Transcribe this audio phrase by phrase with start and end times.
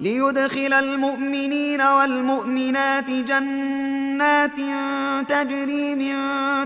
[0.00, 4.56] ليدخل المؤمنين والمؤمنات جنات
[5.28, 6.16] تجري من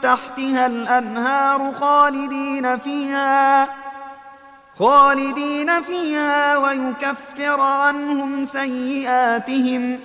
[0.00, 3.68] تحتها الأنهار خالدين فيها
[4.78, 9.98] خالدين فيها ويكفر عنهم سيئاتهم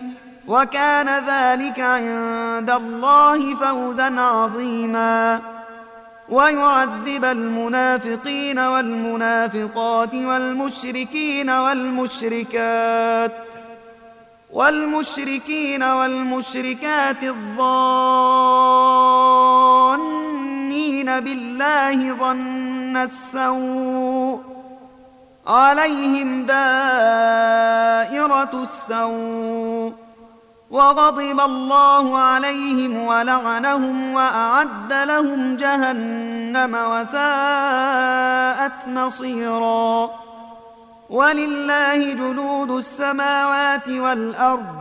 [0.47, 5.41] وكان ذلك عند الله فوزا عظيما.
[6.29, 13.31] ويعذب المنافقين والمنافقات والمشركين والمشركات
[14.51, 17.63] والمشركين والمشركات الظانين
[21.19, 24.43] بالله ظن السوء
[25.47, 27.83] عليهم دائرة
[28.63, 30.02] السوء
[30.73, 40.09] وغضب الله عليهم ولعنهم وأعد لهم جهنم وساءت مصيرا.
[41.09, 44.75] ولله جنود السماوات والأرض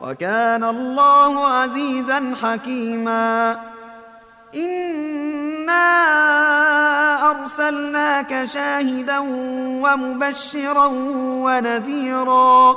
[0.00, 3.60] وكان الله عزيزا حكيما.
[4.54, 5.94] إنا
[7.30, 9.18] أرسلناك شاهدا
[9.84, 10.86] ومبشرا
[11.44, 12.76] ونذيرا.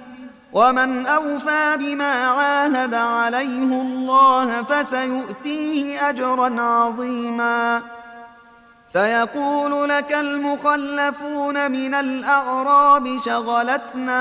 [0.53, 7.81] ومن أوفى بما عاهد عليه الله فسيؤتيه أجرا عظيما.
[8.87, 14.17] سيقول لك المخلفون من الأعراب شغلتنا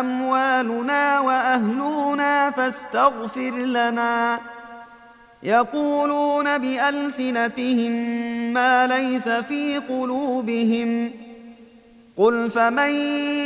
[0.00, 4.38] أموالنا وأهلنا فاستغفر لنا.
[5.42, 7.92] يقولون بألسنتهم
[8.52, 11.10] ما ليس في قلوبهم.
[12.16, 12.90] قل فمن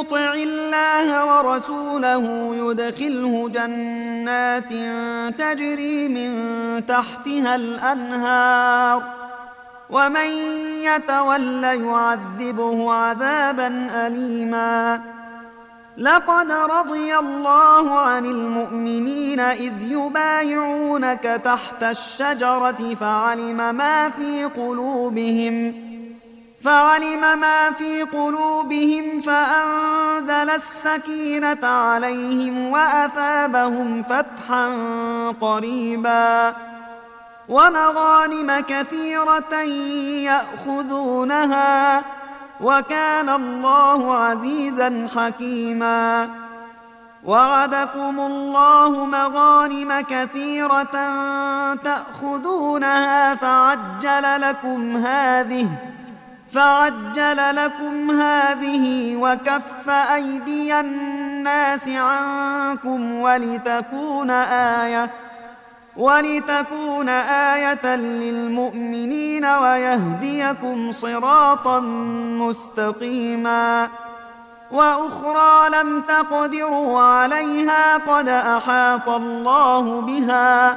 [0.00, 4.72] يطع الله ورسوله يدخله جنات
[5.38, 6.32] تجري من
[6.86, 9.02] تحتها الأنهار.
[9.90, 10.26] ومن
[10.82, 15.00] يتول يعذبه عذابا أليما.
[15.96, 25.91] لقد رضي الله عن المؤمنين إذ يبايعونك تحت الشجرة فعلم ما في قلوبهم.
[26.64, 34.68] فعلم ما في قلوبهم فأنزل السكينة عليهم وأثابهم فتحا
[35.40, 36.54] قريبا
[37.48, 39.54] ومغانم كثيرة
[40.30, 42.02] يأخذونها
[42.60, 46.30] وكان الله عزيزا حكيما
[47.24, 51.14] وعدكم الله مغانم كثيرة
[51.84, 55.68] تأخذونها فعجل لكم هذه
[56.54, 65.10] فعجل لكم هذه وكف أيدي الناس عنكم ولتكون آية
[65.96, 71.80] ولتكون آية للمؤمنين ويهديكم صراطا
[72.40, 73.88] مستقيما
[74.70, 80.76] وأخرى لم تقدروا عليها قد أحاط الله بها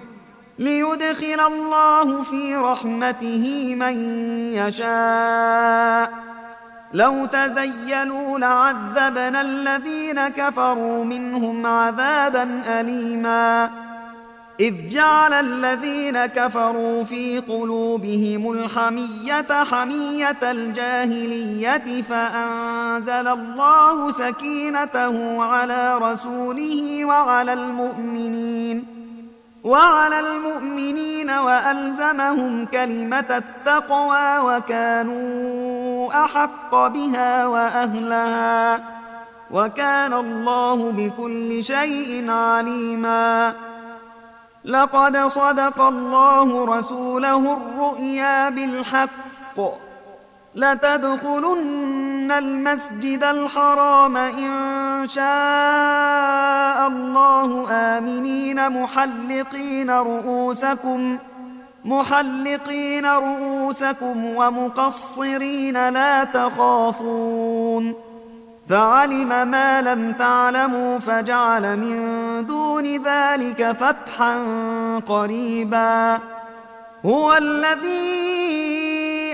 [0.61, 3.95] ليدخل الله في رحمته من
[4.53, 6.11] يشاء.
[6.93, 13.69] لو تزيلوا لعذبنا الذين كفروا منهم عذابا أليما.
[14.59, 27.53] إذ جعل الذين كفروا في قلوبهم الحمية حمية الجاهلية فأنزل الله سكينته على رسوله وعلى
[27.53, 28.90] المؤمنين.
[29.63, 38.79] وعلى المؤمنين وألزمهم كلمة التقوى وكانوا أحق بها وأهلها
[39.51, 43.53] وكان الله بكل شيء عليما.
[44.65, 49.59] لقد صدق الله رسوله الرؤيا بالحق.
[50.55, 61.17] لتدخلن المسجد الحرام إن شاء الله آمنين محلقين رؤوسكم
[61.85, 67.95] محلقين رؤوسكم ومقصرين لا تخافون.
[68.69, 71.97] فعلم ما لم تعلموا فجعل من
[72.47, 74.35] دون ذلك فتحا
[75.07, 76.19] قريبا.
[77.05, 78.70] هو الذي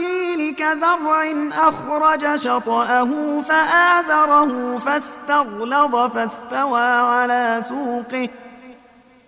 [0.00, 1.34] الانجيل كزرع
[1.68, 8.28] أخرج شطأه فآزره فاستغلظ فاستوى على سوقه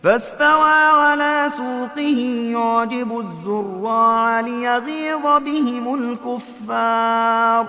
[0.03, 2.21] فاستوى على سوقه
[2.53, 7.67] يعجب الزراع ليغيظ بهم الكفار.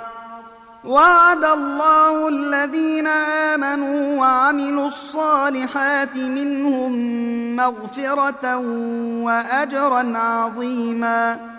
[0.85, 6.91] وعد الله الذين آمنوا وعملوا الصالحات منهم
[7.55, 8.57] مغفرة
[9.23, 11.56] وأجرا عظيما.